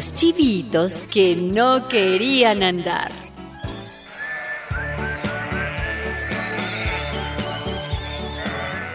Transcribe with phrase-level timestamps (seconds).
[0.00, 3.12] Los chivitos que no querían andar.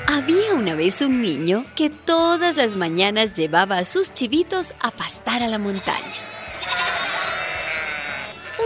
[0.07, 5.43] Había una vez un niño que todas las mañanas llevaba a sus chivitos a pastar
[5.43, 6.15] a la montaña.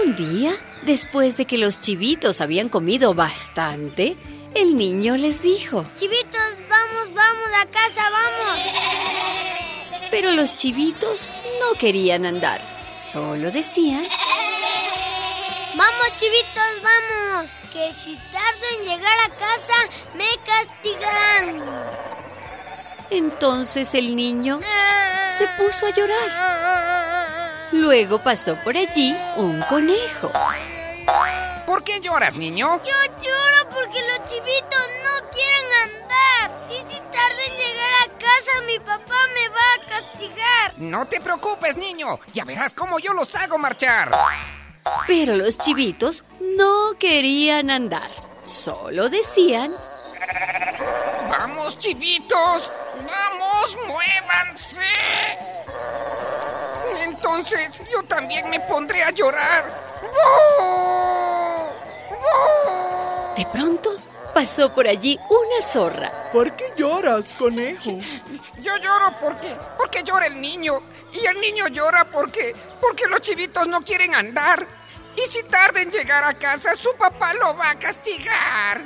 [0.06, 0.54] Un día,
[0.86, 4.16] después de que los chivitos habían comido bastante,
[4.56, 8.60] el niño les dijo, Chivitos, vamos, vamos a casa, vamos.
[10.10, 11.30] pero los chivitos
[11.72, 12.62] no querían andar,
[12.94, 14.04] solo decían,
[15.76, 17.50] Vamos, chivitos, vamos.
[17.72, 19.74] Que si tardo en llegar a casa,
[20.16, 21.64] me castigarán.
[23.12, 24.60] entonces el niño
[25.30, 27.70] se puso a llorar.
[27.72, 30.32] Luego pasó por allí un conejo.
[31.66, 32.82] ¿Por qué lloras, niño?
[32.84, 36.69] Yo lloro porque los chivitos no quieren andar.
[40.80, 42.20] No te preocupes, niño.
[42.34, 44.12] Ya verás cómo yo los hago marchar.
[45.08, 48.10] Pero los chivitos no querían andar,
[48.44, 49.74] solo decían,
[51.30, 52.72] ¡Vamos, chivitos!
[53.06, 54.82] ¡Vamos, muévanse!
[57.04, 59.66] Entonces yo también me pondré a llorar.
[63.36, 63.99] De pronto
[64.40, 66.10] pasó por allí una zorra.
[66.32, 68.00] ¿Por qué lloras, conejo?
[68.62, 70.80] Yo lloro porque, porque llora el niño.
[71.12, 74.66] Y el niño llora porque, porque los chivitos no quieren andar.
[75.18, 78.82] Y si tarda en llegar a casa, su papá lo va a castigar.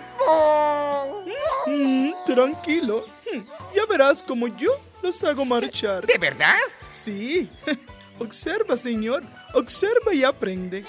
[1.68, 3.06] Mm, tranquilo.
[3.32, 3.42] Mm,
[3.76, 4.72] Ya verás cómo yo
[5.04, 6.08] los hago marchar.
[6.08, 6.58] ¿De verdad?
[6.88, 7.48] Sí.
[8.20, 9.22] Observa, señor.
[9.54, 10.84] Observa y aprende.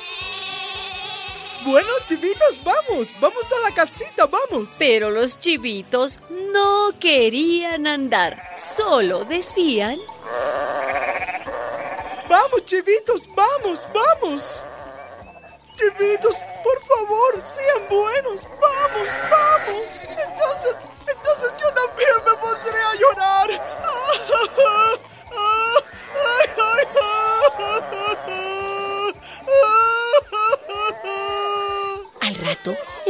[1.65, 3.15] Bueno, chivitos, vamos.
[3.21, 4.77] Vamos a la casita, vamos.
[4.79, 9.99] Pero los chivitos no querían andar, solo decían,
[12.29, 14.63] Vamos, chivitos, vamos, vamos.
[15.77, 18.43] Chivitos, por favor, sean buenos.
[18.61, 20.01] Vamos, vamos.
[20.03, 20.77] Entonces,
[21.07, 23.84] entonces yo también me pondré a llorar.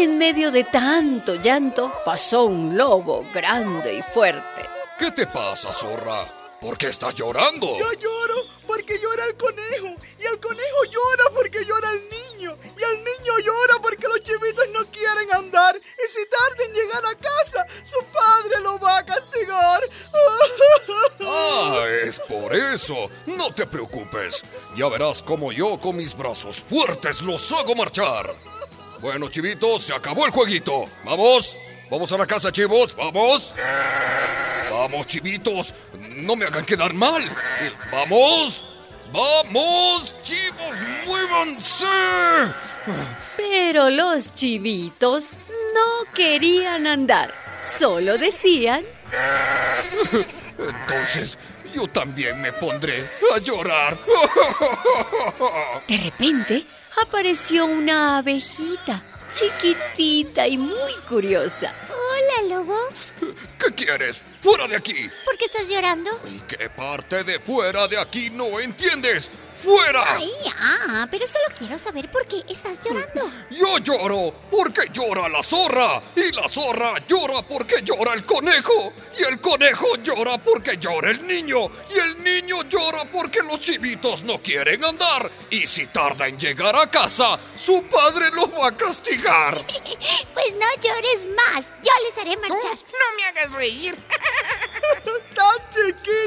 [0.04, 4.68] En medio de tanto llanto, pasó un lobo grande y fuerte.
[4.98, 6.30] ¿Qué te pasa, zorra?
[6.60, 7.78] ¿Por qué estás llorando?
[7.78, 9.94] Yo lloro porque llora el conejo.
[10.18, 12.56] Y el conejo llora porque llora el niño.
[12.78, 15.76] Y el niño llora porque los chivitos no quieren andar.
[15.76, 19.82] Y si tarda en llegar a casa, su padre lo va a castigar.
[21.26, 23.08] Ah, es por eso.
[23.26, 24.42] No te preocupes.
[24.76, 28.53] Ya verás cómo yo con mis brazos fuertes los hago marchar.
[29.00, 30.86] Bueno, chivitos, se acabó el jueguito.
[31.04, 31.58] Vamos.
[31.90, 32.94] Vamos a la casa, chivos.
[32.96, 33.54] Vamos.
[34.70, 35.74] Vamos, chivitos.
[36.16, 37.22] No me hagan quedar mal.
[37.92, 38.64] Vamos.
[39.12, 41.84] Vamos, chivos, muévanse.
[43.36, 45.30] Pero los chivitos
[45.72, 47.32] no querían andar,
[47.62, 48.84] solo decían,
[50.58, 51.38] Entonces,
[51.74, 53.04] yo también me pondré
[53.34, 53.96] a llorar.
[55.88, 56.64] de repente
[57.02, 59.02] apareció una abejita,
[59.32, 61.72] chiquitita y muy curiosa.
[61.90, 62.78] Hola, lobo.
[63.58, 64.22] ¿Qué quieres?
[64.40, 65.10] ¡Fuera de aquí!
[65.24, 66.10] ¿Por qué estás llorando?
[66.26, 69.30] ¿Y qué parte de fuera de aquí no entiendes?
[69.64, 70.16] ¡Fuera!
[70.16, 70.30] Ay,
[70.60, 73.30] ah, pero solo quiero saber por qué estás llorando.
[73.50, 76.02] Yo lloro porque llora la zorra.
[76.14, 78.92] Y la zorra llora porque llora el conejo.
[79.18, 81.70] Y el conejo llora porque llora el niño.
[81.94, 85.30] Y el niño llora porque los chivitos no quieren andar.
[85.48, 89.64] Y si tarda en llegar a casa, su padre lo va a castigar.
[90.34, 91.64] Pues no llores más.
[91.82, 92.74] Yo les haré marchar.
[92.74, 93.94] no me hagas reír.
[95.34, 96.23] Tan chiquita.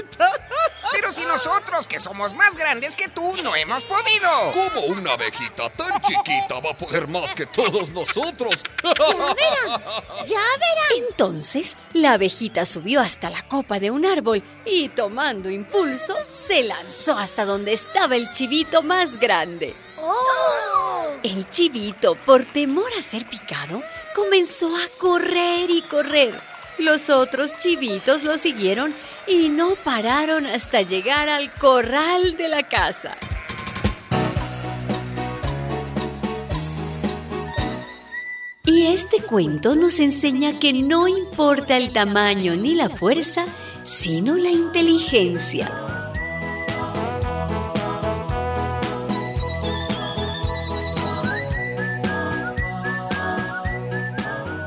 [1.37, 4.51] Nosotros, que somos más grandes que tú, no hemos podido.
[4.53, 8.63] ¿Cómo una abejita tan chiquita va a poder más que todos nosotros?
[8.83, 11.07] Ya verán.
[11.09, 16.15] Entonces, la abejita subió hasta la copa de un árbol y tomando impulso,
[16.47, 19.75] se lanzó hasta donde estaba el chivito más grande.
[20.01, 21.05] Oh.
[21.21, 23.83] El chivito, por temor a ser picado,
[24.15, 26.33] comenzó a correr y correr.
[26.79, 28.93] Los otros chivitos lo siguieron
[29.25, 33.17] y no pararon hasta llegar al corral de la casa.
[38.63, 43.45] Y este cuento nos enseña que no importa el tamaño ni la fuerza,
[43.83, 45.71] sino la inteligencia.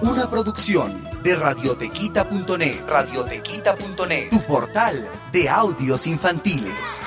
[0.02, 7.00] Una producción de radiotequita.net, radiotequita.net, tu portal de audios infantiles.